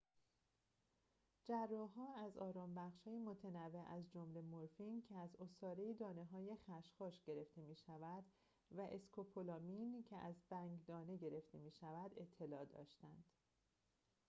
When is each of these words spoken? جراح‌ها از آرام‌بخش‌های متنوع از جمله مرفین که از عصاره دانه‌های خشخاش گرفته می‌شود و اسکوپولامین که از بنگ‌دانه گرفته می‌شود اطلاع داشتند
جراح‌ها 1.43 2.13
از 2.15 2.37
آرام‌بخش‌های 2.37 3.19
متنوع 3.19 3.83
از 3.87 4.11
جمله 4.11 4.41
مرفین 4.41 5.01
که 5.01 5.15
از 5.15 5.35
عصاره 5.39 5.93
دانه‌های 5.93 6.55
خشخاش 6.55 7.21
گرفته 7.27 7.61
می‌شود 7.61 8.23
و 8.71 8.81
اسکوپولامین 8.81 10.03
که 10.03 10.15
از 10.17 10.35
بنگ‌دانه 10.49 11.17
گرفته 11.17 11.57
می‌شود 11.57 12.11
اطلاع 12.17 12.65
داشتند 12.65 13.25